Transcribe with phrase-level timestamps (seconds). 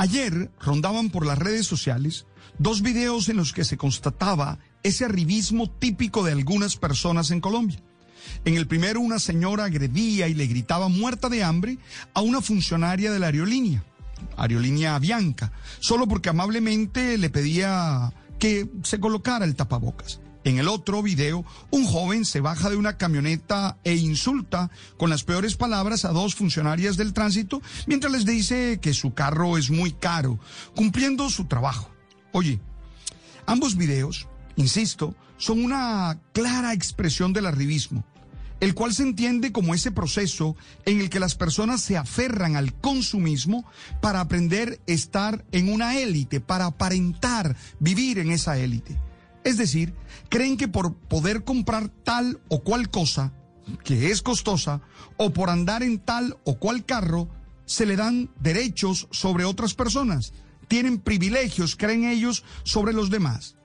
[0.00, 2.24] Ayer rondaban por las redes sociales
[2.58, 7.82] dos videos en los que se constataba ese arribismo típico de algunas personas en Colombia.
[8.46, 11.76] En el primero, una señora agredía y le gritaba muerta de hambre
[12.14, 13.84] a una funcionaria de la aerolínea,
[14.38, 20.18] aerolínea Bianca, solo porque amablemente le pedía que se colocara el tapabocas.
[20.42, 25.22] En el otro video, un joven se baja de una camioneta e insulta con las
[25.22, 29.92] peores palabras a dos funcionarias del tránsito mientras les dice que su carro es muy
[29.92, 30.38] caro,
[30.74, 31.90] cumpliendo su trabajo.
[32.32, 32.58] Oye,
[33.44, 38.02] ambos videos, insisto, son una clara expresión del arribismo,
[38.60, 42.72] el cual se entiende como ese proceso en el que las personas se aferran al
[42.72, 43.66] consumismo
[44.00, 48.96] para aprender a estar en una élite, para aparentar vivir en esa élite.
[49.44, 49.94] Es decir,
[50.28, 53.32] creen que por poder comprar tal o cual cosa,
[53.84, 54.80] que es costosa,
[55.16, 57.28] o por andar en tal o cual carro,
[57.64, 60.32] se le dan derechos sobre otras personas.
[60.68, 63.56] Tienen privilegios, creen ellos, sobre los demás.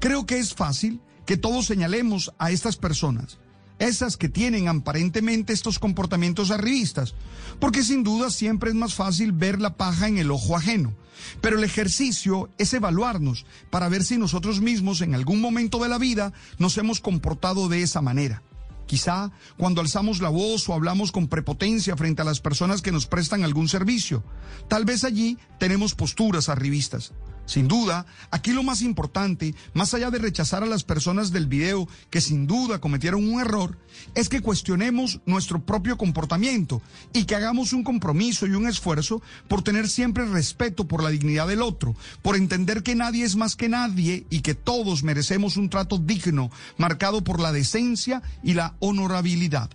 [0.00, 3.38] Creo que es fácil que todos señalemos a estas personas
[3.78, 7.14] esas que tienen aparentemente estos comportamientos arribistas,
[7.60, 10.94] porque sin duda siempre es más fácil ver la paja en el ojo ajeno.
[11.40, 15.98] Pero el ejercicio es evaluarnos para ver si nosotros mismos en algún momento de la
[15.98, 18.42] vida nos hemos comportado de esa manera.
[18.86, 23.06] Quizá cuando alzamos la voz o hablamos con prepotencia frente a las personas que nos
[23.06, 24.22] prestan algún servicio.
[24.68, 27.12] Tal vez allí tenemos posturas arribistas.
[27.46, 31.86] Sin duda, aquí lo más importante, más allá de rechazar a las personas del video
[32.08, 33.78] que sin duda cometieron un error,
[34.14, 36.80] es que cuestionemos nuestro propio comportamiento
[37.12, 41.46] y que hagamos un compromiso y un esfuerzo por tener siempre respeto por la dignidad
[41.46, 45.68] del otro, por entender que nadie es más que nadie y que todos merecemos un
[45.68, 49.70] trato digno, marcado por la decencia y la honorabilidad.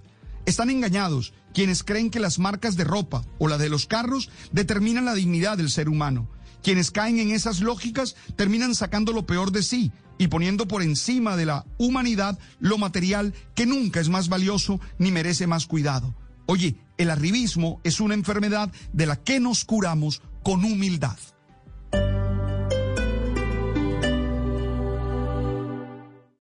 [0.46, 5.06] Están engañados quienes creen que las marcas de ropa o la de los carros determinan
[5.06, 6.28] la dignidad del ser humano.
[6.64, 11.36] Quienes caen en esas lógicas terminan sacando lo peor de sí y poniendo por encima
[11.38, 16.16] de la humanidad lo material que nunca es más valioso ni merece más cuidado.
[16.46, 21.18] Oye, el arribismo es una enfermedad de la que nos curamos con humildad.